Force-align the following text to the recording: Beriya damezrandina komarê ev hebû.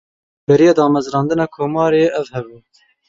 Beriya 0.51 0.71
damezrandina 0.79 1.45
komarê 1.59 2.01
ev 2.21 2.27
hebû. 2.37 2.57